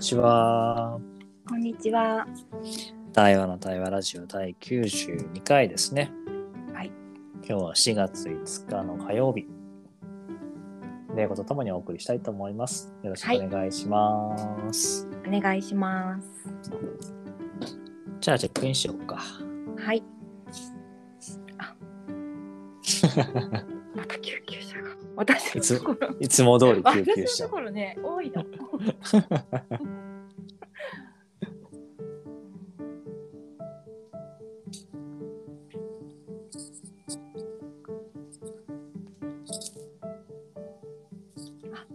[0.00, 0.98] ちは。
[1.46, 2.26] こんにちは。
[3.12, 6.10] 台湾の対話ラジオ第92回ですね。
[6.72, 6.90] はい。
[7.46, 9.46] 今日は4月5日の火曜日。
[11.14, 12.94] レイコとともにお送りしたいと思います。
[13.02, 15.06] よろしくお願いします。
[15.28, 16.50] お願いします。
[18.20, 19.22] じゃあチェックインしようか。
[19.76, 20.02] はい。
[25.20, 26.16] 私のところ。
[26.18, 27.54] いつも通り救急車私のと。
[27.54, 28.40] ころね、多いの。
[28.40, 28.44] あ、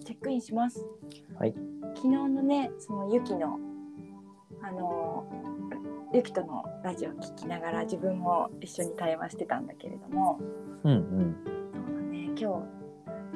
[0.06, 0.86] チェックインします。
[1.40, 1.56] はい。
[1.96, 3.58] 昨日のね、そのユキの。
[4.62, 5.26] あの
[6.14, 10.40] ユキとのラジオを聞きながら自分も一緒に対話してたんだけれども、
[10.84, 11.36] うんうん。
[11.74, 12.85] そうだね、今日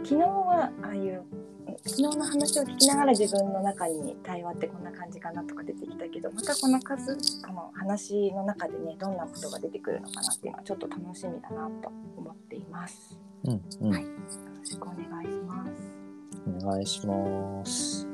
[0.03, 1.23] 昨日はああいう
[1.85, 13.17] 昨日の話を聞きながら自分の中に対話ってこんな感じかなとか出てきたけどまたこの数この話の中でねどんなことが出てくるのかなっていうのはちょっと楽しみだなと思っています。
[13.45, 13.89] うんうん。
[13.91, 14.09] はいよ
[14.57, 15.99] ろしくお願いします。
[16.65, 18.07] お願いします。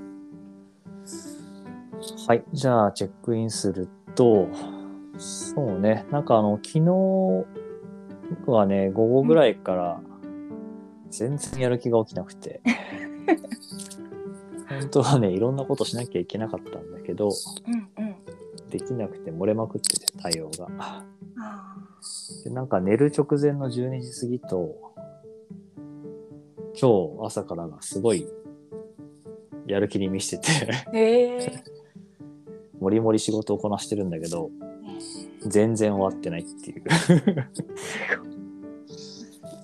[2.27, 2.43] はい。
[2.53, 4.47] じゃあ、チェックインすると、
[5.17, 6.05] そうね。
[6.11, 7.45] なんかあの、昨日、
[8.41, 10.01] 僕はね、午後ぐらいから、
[11.17, 12.61] 全然やる気が起きなくて。
[14.67, 18.15] 本当はね、いろんなことしなきゃいけなかったんだけど、うんうん。
[18.69, 20.67] できなくて漏れまくってて、対応が。
[20.79, 21.05] あ
[22.43, 24.75] でなんか寝る直前の12時過ぎと、
[26.79, 28.27] 今日朝からがすごい
[29.65, 30.49] やる気に満ちてて、
[30.93, 31.63] え。
[32.79, 34.51] もりもり仕事をこなしてるんだけど、
[35.47, 36.83] 全然終わってないっていう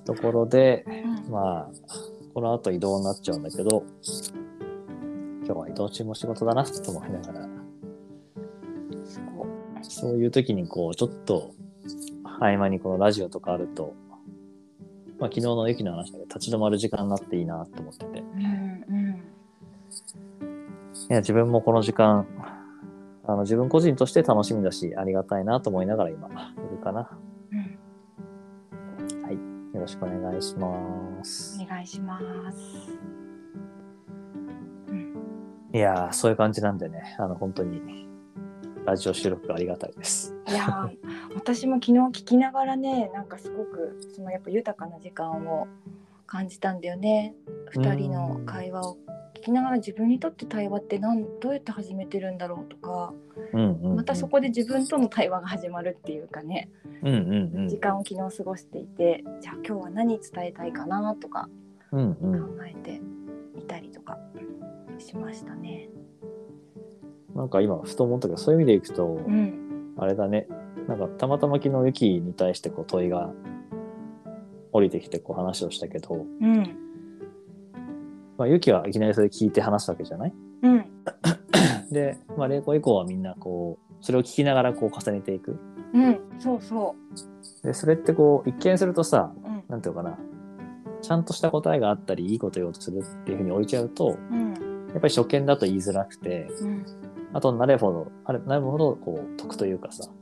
[0.05, 1.71] ところで、うんまあ、
[2.33, 3.83] この後移動になっちゃうんだけど、
[5.45, 7.47] 今日は移動中も仕事だなと思いながら、
[9.81, 11.53] そういう時にこう、ちょっと
[12.39, 13.93] 合間にこのラジオとかあると、
[15.19, 19.21] まあ昨日の駅の話で立ち止まる時間になっていいなと思ってて、いうんうん。
[21.07, 22.27] や、自分もこの時間、
[23.25, 26.31] あの自分個人として楽しみだし、ありがたいなと思いながら今、い
[26.71, 27.09] るかな。
[29.81, 31.59] うんよろしくお願いします。
[31.59, 32.19] お願いしま
[32.51, 32.57] す。
[34.87, 35.15] うん。
[35.73, 38.07] いやー、そういう感じなんでね、あの、本当に、
[38.85, 40.35] ラジオ収録がありがたいです。
[40.47, 40.97] いやー
[41.35, 45.67] 私も昨日聞きながらねなんかすごくそのやっぱ豊かな時間を
[46.31, 47.35] 感じたんだよね。
[47.75, 48.97] 2人の会話を。
[49.35, 53.11] 聞きながら自分にとって対話ってなんどうやって始めてるんだろうとか。
[53.51, 53.95] うんうん、うん。
[53.97, 56.69] またそこで自分との対話が始まるっていうかね。
[57.03, 57.67] うんうんうん。
[57.67, 61.49] 時間を昨日過ごしていてじゃあ今日は何伝えたいかなとか。
[61.91, 62.65] うん考うん。
[62.65, 63.01] えて
[63.59, 64.17] いたりとか。
[64.99, 65.89] しましたね。
[67.35, 70.47] なんか今、ふと思ったけど、そういう意味でいくと、うん、あれだね、
[70.87, 73.31] なんかたまたま昨日、ユキに対してこう問いが
[74.71, 76.77] 降りてきてこう話をしたけど、うん、
[78.37, 80.33] まあ、ユキはいきなりそれ聞いて話すわけじゃない？
[80.63, 80.85] うん、
[81.91, 85.59] で、まあ、玲子以降はみんなこう、それを聞きながらこう重ねていく。
[85.93, 86.95] うん、そうそ
[87.63, 89.47] で、それってこう、一見するとさ、う。
[89.47, 90.17] うん、なんていうのかな、
[91.01, 94.51] ちゃんとした答えがあったり、いいこと言おうとするっていうふうに置いちゃうと、うん、
[94.89, 96.85] やっぱり初見だと言いづらくて、うん、
[97.33, 100.09] あとなれほど、あれ、なるほど、こう、得というかさ、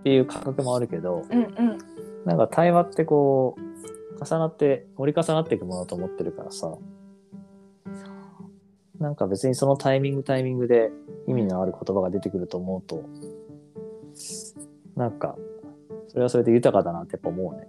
[0.00, 1.78] っていう感覚もあるけど、うん、うん。
[2.26, 6.76] なんか対話ってこう、重なって、折り重なっていくものだと思ってるからさ、
[8.98, 10.90] なんか別にそのタイミングタイミングで
[11.28, 13.04] 意味のある言葉が出てくると思うと、
[14.96, 15.36] なんか、
[16.08, 17.68] それはそれで豊かだなってやっぱ思うね。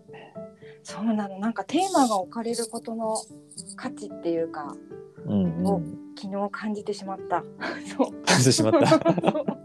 [0.82, 3.18] そうなのなんかテーマが置かれることの
[3.76, 4.74] 価値っていうか
[5.26, 5.98] うんうおん。
[6.18, 7.44] 昨日感じてしまった
[7.98, 8.80] そう感じてしまった。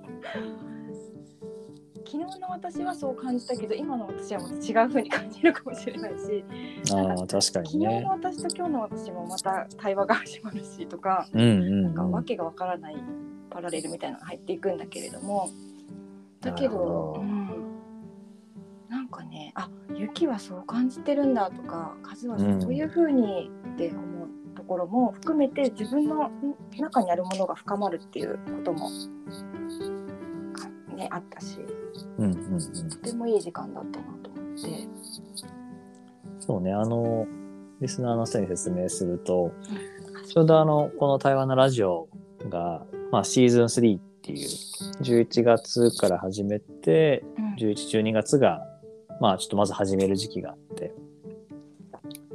[2.12, 6.44] 昨日の私はそう感じたけど今の私はまた違う風に感じるかもしれないし
[6.92, 8.10] ああ、確か昨にね日の。
[8.10, 12.12] 私と今日の私もまた対話が始まるしとかうんうん、なんかうん。
[12.12, 12.96] わけがわからない
[13.48, 15.48] パラレルみたいなのが入っていくんだけれども
[16.42, 17.48] だけど、どうん、
[18.90, 26.30] なんかねあ雪はそう感じてるんだとか風はそういう風にって思うところも含めて自分の
[26.78, 29.91] 中にあるものが深まるっていうこともか
[31.02, 31.58] ねあったし。
[32.18, 32.88] うんうんうん。
[32.88, 34.88] とてもいい時間だったなと思って。
[36.40, 37.26] そうね、あの、
[37.80, 39.52] リスナーの人に説明すると、
[40.28, 42.08] ちょうどあの、この台湾のラジオ
[42.48, 44.38] が、まあシーズン3っていう、
[45.02, 47.54] 11月から始めて、うん。
[47.54, 48.60] 11、12月が、
[49.20, 50.92] まあちょっとまず始める時期があって、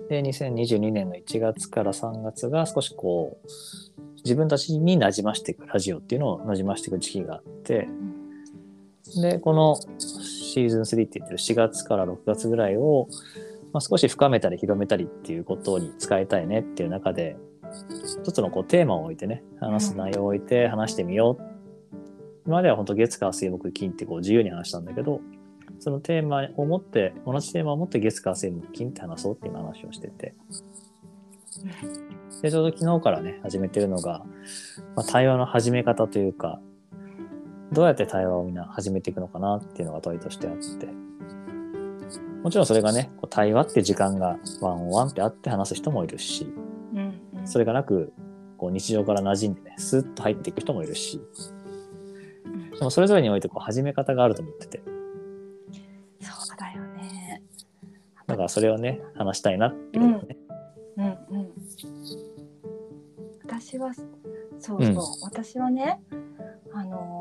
[0.10, 3.48] で、2022年の1月から3月が少しこう、
[4.28, 7.88] 自分たちになじましていくラジオっていうのをなじましていく時期があって
[9.22, 13.08] でこのシーズン3って言ってる4月から6月ぐらいを、
[13.74, 17.38] まあ、少し深めたり広めたりっていうことに使いたいねっていう中で
[18.24, 21.44] 一つのこうテーマを置いてね話す内容を置いて話してみよう、
[22.46, 25.22] 今までは本当月火水木金ってこう自由に話したんだけど
[25.80, 30.34] そのテーマを持って同じテーマを持って月火水木金って話そうっていう話をしてて。
[32.42, 34.24] でちょうど昨日からね始めてるのが、
[34.96, 36.62] まあ、対話の始め方というか
[37.72, 40.88] どうやって対話をみんな始めていくのかなっていうのが問いとしてあって。
[42.44, 46.46] もちろんそれがねこう対話って時間がワンオンワンってあって話す人もいるし
[46.94, 47.48] うんうん。
[47.48, 48.14] それがなく
[48.58, 51.20] こう日常から馴染んでねスッと入っていく人もいるし。
[52.78, 54.82] でもそれぞれにおいてこう始め方があると思ってて。
[56.22, 57.42] そうだよね。
[58.28, 60.38] だからそれをね話したいなっていうのね、
[60.98, 61.52] うんうん。
[63.44, 64.06] 私はそう
[64.60, 64.96] そう、うん。
[65.24, 66.00] 私はね
[66.72, 67.17] あの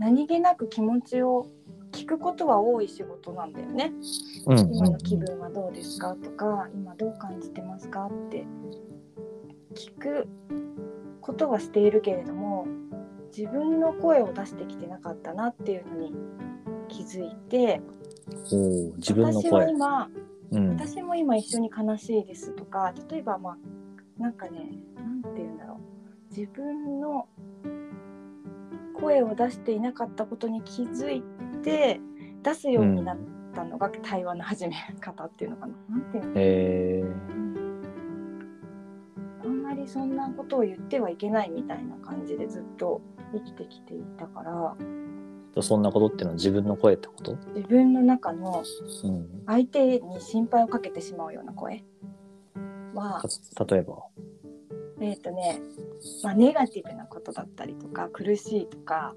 [0.00, 1.46] 何気なく気持ちを
[1.92, 3.92] 聞くことは多い仕事なんだよね。
[4.46, 4.58] うん。
[4.58, 8.46] うん今の気分はどうですかとか今どう感じてますかって
[9.74, 10.26] 聞く
[11.20, 12.66] ことはしているけれども
[13.36, 16.14] 自分の声を出してきてなかったなっていうのに
[16.88, 17.82] 気づいて
[18.96, 20.10] 自分の私は声、今
[20.52, 23.56] うん、私も今一緒に悲しいですとか例えばまあ
[24.18, 25.90] なんかねなんて言うんだろう。
[26.30, 27.28] 自分の
[29.00, 31.22] 声を出していなかったことに気づい
[31.62, 32.00] て
[32.42, 33.18] 出すようになっ
[33.54, 35.74] たのが対話の始め方っていうのかな。
[35.88, 37.04] なんていうのえ
[39.42, 43.00] あんまりそんなことを言ってはいけないみたいな感じでずっと
[43.32, 44.76] 生きてきていたから。
[45.56, 48.62] ー、そんなことっていうのは自分の声ってこと、自分の中の
[49.04, 51.82] うん、相手に心配をかけてしまうような声
[52.94, 53.20] は
[53.56, 54.04] た例えば？
[55.00, 55.60] えっ、とね、
[56.22, 59.14] まあ、ネガティブなことだったりとか苦しいとか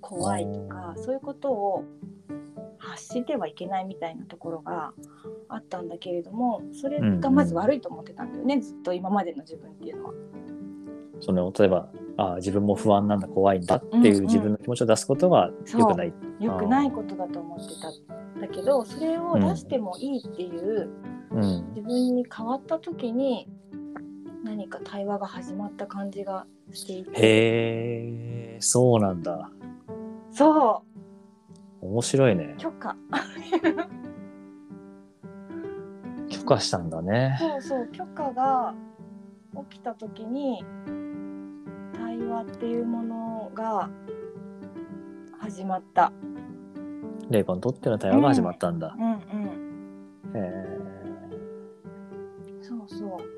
[0.00, 1.84] 怖いとかそういうことを
[2.78, 4.92] 発してはいけないみたいなところが
[5.48, 10.14] あったんだけれどもそれがまず悪いと思ってたんだよね、ずっと今までの自分っていうのは。
[11.20, 11.88] その例えば
[12.18, 14.06] ああ自分も不安なんだ怖いんだってうんうん。
[14.06, 17.90] いう自分の気持ちを出すことは良くない、良くないことだと思ってた
[18.38, 20.90] んだけどそれを出してもいいっていう
[21.30, 23.48] うん、自分に変わった時に
[24.46, 27.10] 何か対話が始まった感じがしていて。
[27.10, 27.16] へ
[28.54, 29.50] えそうなんだ。
[30.30, 30.84] そ
[31.82, 31.86] う。
[31.86, 32.54] 面白いね。
[32.56, 32.96] 許可。
[36.28, 37.36] 許可したんだね。
[37.40, 37.88] そうそう。
[37.88, 38.72] 許可が
[39.68, 40.64] 起きた時に
[41.98, 43.90] 対話っていうものが
[45.40, 46.12] 始まった。
[47.30, 49.16] レイコにとっての対話が始まったんだ、うんうん。
[50.36, 50.52] へ
[52.62, 53.35] そうそう。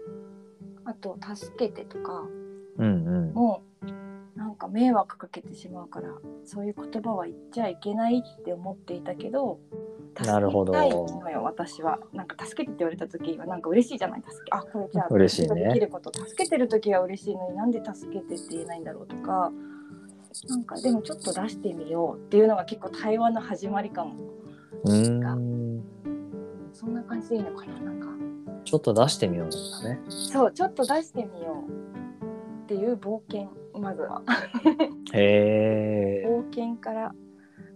[0.88, 2.24] あと助けてとか
[2.78, 3.34] えうんうん。
[3.34, 3.62] も
[4.34, 6.08] なんか迷惑かけてしまうから
[6.44, 9.58] そういう言葉は言っちゃいけないって思っていたけど。
[10.24, 10.72] なるほど。
[10.72, 11.98] 助けたいのよ私は。
[12.12, 14.50] なんか助けてって言われた時はなんか嬉しいじゃない助け。
[14.50, 15.64] あこれじゃあ嬉しいね。
[15.68, 16.12] できること。
[16.12, 19.52] 助けてる時は嬉しいのになんで助けてって言えないんだろうとか
[20.48, 24.14] なんかでもちょっと出してみようっていうのが結構対話の始まりかも。
[24.84, 25.84] うーん。
[26.72, 28.07] そんな感じでいいのかななんか
[28.68, 30.00] ちょっと出してみようなんだね。
[30.10, 34.20] そうちょっと出してみようっていう冒険まずは。
[35.14, 37.14] へえ冒険から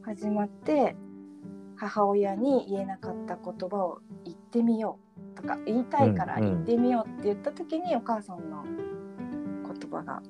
[0.02, 0.94] 始まって
[1.76, 4.98] 母親に言えなかった言葉を言ってみよ
[5.34, 10.22] うとか言いたいから言ってみようって言った時にお母さんの言葉が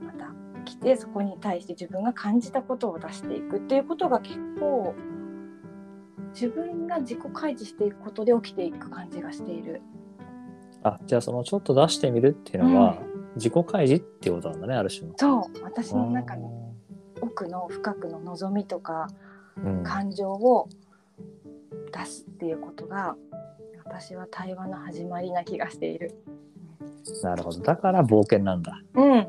[0.00, 0.32] また
[0.64, 4.94] 来てそこに対して自分が感じたことを出していくっていうことが結構
[6.32, 9.82] 自分が自己開示していくことで起きていく感じがしている。
[10.84, 12.98] あじゃあそのちょっと出してみるっていうのは、
[13.36, 15.14] 自己開示っていうことなんだねある種の。
[15.16, 16.72] そう私の中の
[17.20, 19.08] 奥の深くの望みとか
[19.56, 19.82] うん。
[19.82, 20.68] 感情を
[21.92, 23.16] 出すっていうことが
[23.84, 26.14] 私は対話の始まりな気がしている。
[27.22, 27.60] なるほど。
[27.60, 28.80] だから冒険なんだ。
[28.94, 29.26] うん。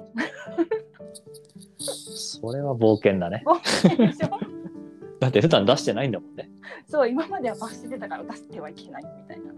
[1.77, 3.43] それは冒険だね。
[5.19, 6.49] だって普段出してないんだもんね。
[6.87, 9.53] そう今までは罰してたから出してはいけないみたいな。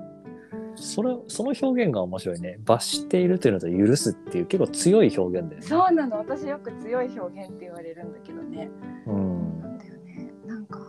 [0.77, 8.69] それその表現が面白いね罰しているというのと許すっていう結構強い表現だよねそうなの私よく強い表現って言われるんだけどね。
[9.07, 10.31] うんなんだよね。
[10.45, 10.79] なんか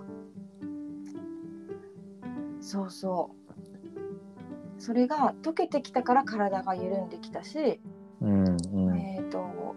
[2.61, 4.81] そうそう。
[4.81, 7.81] それが溶けてきたから体が緩んできたし、
[8.21, 9.75] うんうんえっ、と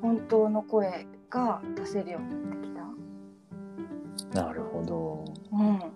[0.00, 2.72] 本当の声が出せるようになってき
[4.32, 4.42] た。
[4.42, 5.91] なるほどうん。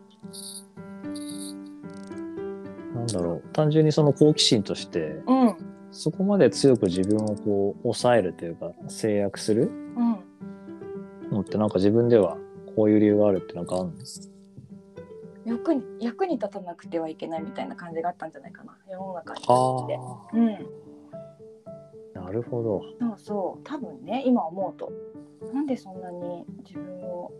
[3.57, 5.57] 単純にその好奇心としてうん。
[5.91, 10.19] そこまで強く自分をこう抑えるというか制約するうん。
[11.33, 12.37] のってなんか自分では
[12.77, 13.93] こういう理由があるってなんかあるの？
[15.47, 18.77] 役に役に立たなくてはいけないみたいな感じがあったんじゃないかな。
[18.91, 20.49] 世の中にではうん。
[22.15, 22.83] あなるほど。
[23.01, 23.65] そうそう。
[23.65, 24.93] 多分ね今思うと。
[25.55, 27.33] なんでそんなに自分を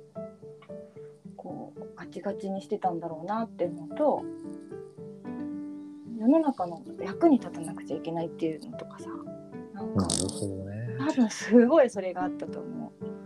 [1.37, 4.23] こうガチガチにしてたんだろうなって思うと
[6.19, 9.09] 世の中の役に立たなくちゃいけないっていうのとかさ。
[9.75, 10.97] なんかなるほどね。
[10.99, 13.05] 多分すごいそれがあったと思う。
[13.05, 13.17] うん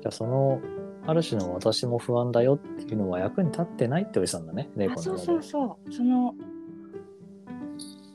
[0.00, 0.60] じゃあその
[1.06, 4.70] ある種の私も不安だよっていうのは役に立ってないっておじさんだね。
[4.76, 5.92] 玲子あそうそうそう。
[5.92, 6.34] その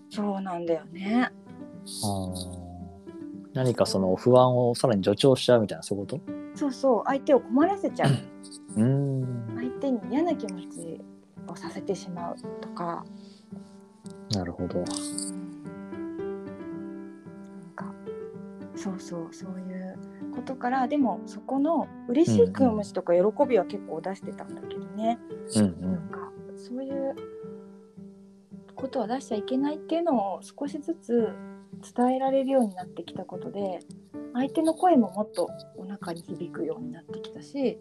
[0.10, 1.32] そうなんだよね。
[3.54, 6.20] 何かその不安をさらに助長しちゃうみたいなそういうこ
[6.54, 7.04] そうそう。
[7.06, 8.10] 相手を困らせちゃう。
[8.10, 8.16] と
[8.78, 9.54] うーん。
[9.56, 10.99] 相手に嫌な気持ち
[11.52, 13.06] をさせてしまうとか。
[14.32, 14.86] なるほどなん
[17.76, 17.92] か
[18.76, 19.98] そうそうそういう
[20.36, 25.18] ことからでもそこの嬉しい気持ちとか喜びは結構出してたんだけどね、
[25.56, 26.20] うんうんなんか
[26.56, 27.16] そういう
[28.76, 31.30] ことは出しちゃいけないっていうのを少しずつ
[31.96, 33.80] 伝えられるようになってきたことで
[34.34, 37.80] 相手の声ももっとお腹に響くようになってきたし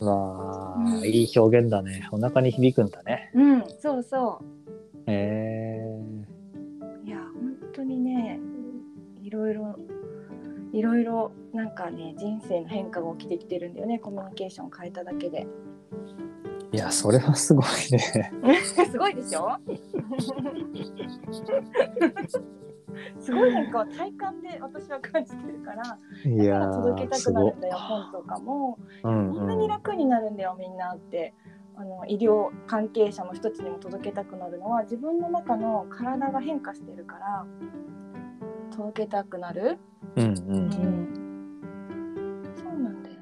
[0.00, 1.04] わあ、うん。
[1.04, 2.08] いい表現だね。
[2.12, 3.30] お腹に響くんだね。
[3.34, 4.42] うんそうそ
[5.06, 5.80] へえ
[7.04, 8.38] ういや本当にね
[9.22, 9.76] いろいろ
[10.72, 13.98] いろいろなんかね人生の変化が起きてきてるんだよね。
[13.98, 15.46] コミュニケーションを変えただけで。
[16.70, 17.98] いやそれはすごいね。
[18.92, 19.48] すごいでしょ？
[23.18, 28.78] すごい変化は体感で私は感じてるからいだかやら届けたくなるんだよ本とかも。
[29.04, 31.34] うんこんなに楽になるんだよみんなって
[31.76, 37.46] あの医療関係者の人たちにも届けたくなるのは自分の中の体が変化してるから
[38.72, 39.78] 届けたくなる、
[40.16, 40.70] うんうんううんん、
[42.56, 43.20] そうなんだよね。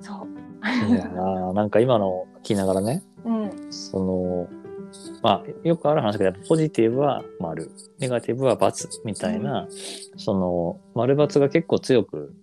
[0.00, 0.28] そう。
[0.88, 3.50] いやーなんか今の聞きながらねうん。
[3.70, 4.61] その
[5.22, 7.70] まあよくある話だけどポジティブは丸。
[7.98, 9.68] ネガティブは×みたいな、
[10.16, 12.34] その丸×が結構強く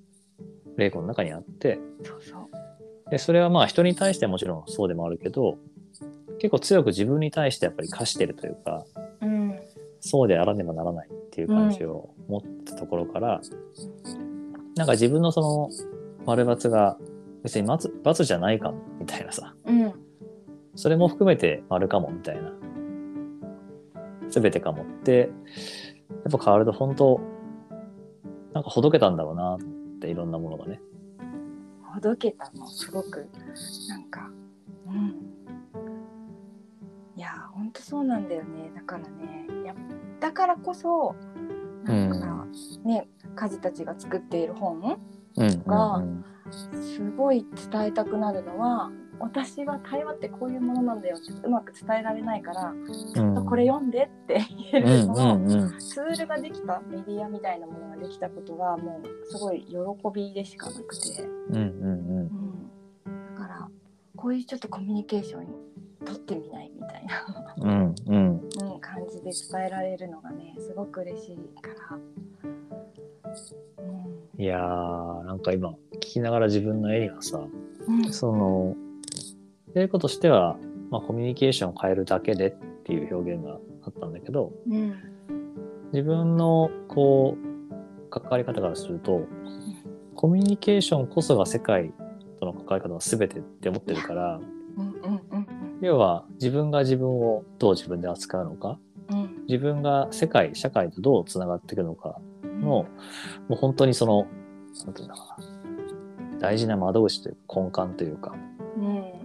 [0.77, 3.10] 玲子の中にあってそうそう。
[3.12, 5.58] でそれはまあ人に対してはもちろんそうでもあるけど
[6.39, 8.86] 結構強く自分に対してやっぱり課してるというか
[9.22, 9.60] うん。
[10.00, 13.41] そうであらねばならないっていう感じを持ったところから、
[14.75, 15.70] なんか自分のその
[16.25, 16.98] 丸×が
[17.44, 19.53] 別に××じゃないかもみたいなさ。
[19.65, 20.09] うん
[20.79, 22.53] それも含めて丸かもみたいな。
[24.29, 25.29] 全てかもって
[26.24, 27.19] やっぱ変わると本当
[28.53, 30.79] なんかほどけたんだろうなと思っていろんなものがね。
[31.83, 33.27] ほどけたのすごく。
[33.89, 34.31] なんか
[34.88, 35.15] うん。
[37.17, 38.71] いやほんとそうなんだよね。
[38.74, 39.75] だからねや
[40.21, 41.13] だからこそ
[41.83, 42.48] なんか、
[42.86, 44.98] ねカズたちが作っている本
[45.36, 46.24] うんがうん。
[46.81, 52.73] すごい伝えたくなるのは私は対話ってこういうものなんだよってうまく伝えられないから、
[53.13, 55.79] ちょっとこれ読んでって言えるのを、うんうんうん。
[55.79, 59.77] ツールができたメディアみたいなものができたことがもうすごい喜
[60.13, 62.29] びでしかなくて、うんうん
[63.05, 63.69] うん、だから
[64.15, 65.47] こういうちょっとコミュニケーション
[66.05, 68.49] 取ってみないみたいな、うんうん。
[68.73, 71.99] うん、感じで伝えられるのがねすごく嬉しいから。
[74.38, 78.13] いやーなんか今聞きながら自分の絵にはさうんうん。
[78.13, 78.75] その
[79.73, 80.57] やることとしては、
[80.89, 82.51] まあ、コミュニケーションを変えるだけでっ
[82.83, 84.95] ていう表現があったんだけどうん。
[85.91, 89.27] 自分のこう関わり方からすると
[90.15, 91.93] コミュニケーションこそが世界
[92.39, 94.39] との関わり方の全てって思ってるから
[94.77, 95.47] うんうんうん
[95.81, 98.79] 要は自分が自分をどう自分で扱うのか
[99.11, 99.45] うん。
[99.47, 102.61] 自分が世界社会とどうつながっていくのかうん。
[102.61, 102.88] の、も
[103.51, 104.27] う本当にその
[104.85, 108.35] なんていうんだかな大事な窓口というか根幹というか
[108.77, 109.18] うん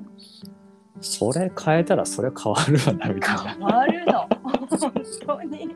[1.01, 3.55] それ変えたらそれ変わるわなみたいな。
[3.55, 4.29] 変わるの。
[4.43, 4.69] 本
[5.27, 5.63] 当に。
[5.65, 5.69] い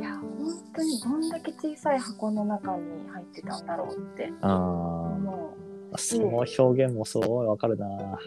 [0.00, 0.28] や本
[0.74, 4.32] 当にどんだけ小さい箱の中に入ってたんだろうって。
[4.40, 7.86] あもーその表現もすごいわかるな。
[7.86, 8.18] う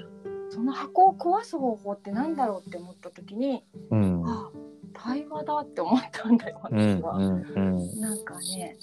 [0.50, 4.24] その箱を壊す方法ってなんだろうって思った時にうん。
[4.26, 4.50] あ
[4.94, 7.24] 対話だって思ったんだようん私は、うん。
[7.26, 8.78] うんなんかね。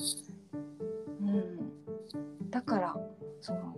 [1.21, 2.51] うん。
[2.51, 2.97] だから
[3.41, 3.75] その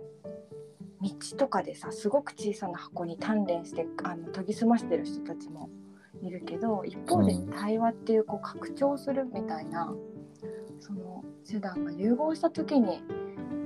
[1.01, 5.69] 道とかでさすごく小さな箱に鍛錬してあの研ぎ澄ましてる人たちも
[6.21, 9.93] いるけど一方でうん対話っていうこう拡張するみたいな、
[10.79, 13.01] その手段が融合した時に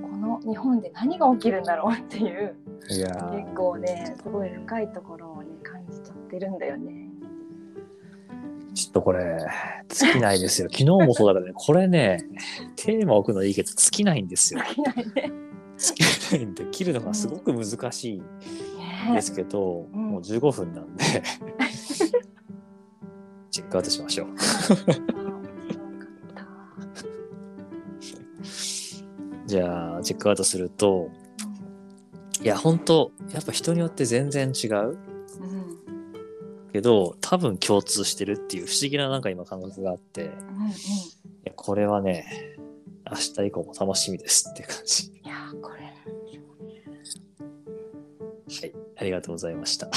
[0.02, 2.54] この日本で何が起きるんだろうっていう
[2.88, 7.08] 結構ねすごい深いところをね感じちゃってるんだよね。
[9.00, 9.38] これ、
[9.88, 10.68] 尽きないですよ。
[10.70, 12.18] 昨日もそうだからね、これね、
[12.76, 14.60] テーマ置くのいいけど、尽きないんですよ。
[14.68, 15.32] できないね。
[15.76, 16.00] 尽き
[16.32, 18.22] ないんで、切るのがすごく難しい
[19.12, 20.10] ですけど、うん。
[20.10, 21.04] もう15分なんで、
[23.50, 24.28] チェックアウトしましょう。
[29.46, 31.10] じゃあ、チェックアウトすると、
[32.42, 34.98] いや、本当やっぱ人によって全然違う。
[35.40, 35.72] うん
[36.72, 40.70] けど、多分共通してるっていう不思議ななんか今感覚があって、いうんうん。
[41.44, 42.24] やこれはね、
[43.10, 45.06] 明日以降も楽しみですって感じ。
[45.08, 45.82] いやーこれ
[48.60, 49.86] はい、ありがとうございました。
[49.86, 49.90] あ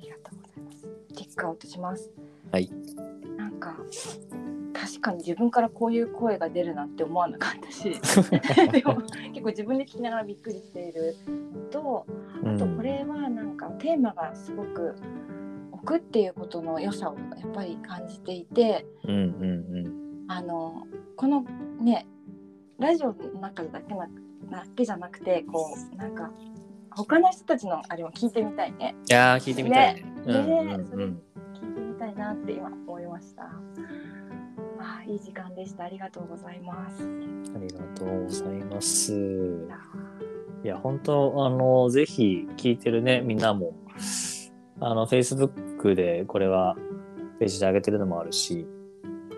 [0.00, 0.88] りがとうございます。
[1.14, 2.10] チェックアウトします。
[2.52, 2.70] はい。
[3.36, 3.76] なんか
[4.74, 7.90] 確かに自分からこういう声が出るなんて思わなかったし
[8.72, 12.06] でも結構自分で聞きながらびっくりしているのと
[12.44, 14.94] あとこれはなんかテーマがすごく
[15.72, 21.44] 置くっていうことの良さをやっぱり感じていてうんうんあのこの
[21.80, 22.06] ね
[22.78, 24.08] ラジオの中だけな
[24.50, 26.30] だけじゃなくてこうなんか
[26.96, 28.96] 他の人たちのあれも聞いてみたいね。
[29.08, 30.04] いやー、聞いてみたいね。
[30.26, 31.14] うんねうんそれ聞い
[31.74, 33.44] てみたいなって今思いました。
[33.44, 35.84] あーいい時間でした。
[35.84, 37.02] ありがとうございます。
[37.04, 39.68] ありがとうございます。
[40.64, 43.72] いや、本当あの、ぜひ聞いてるね、みんなも、
[44.80, 46.76] あの、Facebook でこれは
[47.38, 48.66] ページで上げてるのもあるし、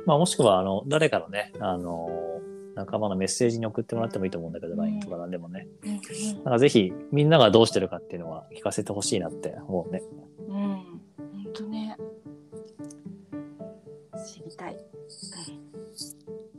[0.07, 2.32] まあ、もしくは、あの、誰かのね、あの、
[2.75, 5.67] 仲間のメッセージに送ってもらってもいいと思うんだけど、うん LINE とかなんでもね。
[5.85, 6.01] うん
[6.45, 10.03] なんかぜひ、みんながどうしてるかっていうのは聞かせてほしいなって思うね。
[10.49, 11.97] うん、うん、本当ね。
[14.25, 14.77] 知りたい。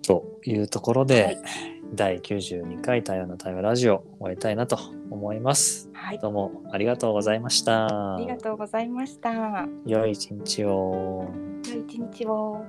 [0.05, 4.79] というところで、はい第92回対話の対話ラジオ終わりたいなと
[5.11, 5.89] 思います。
[5.93, 8.15] はい、どうもありがとうございました。
[8.15, 9.67] ありがとうございました。
[9.85, 11.29] 良い一日を。
[11.67, 12.65] 良い一日を。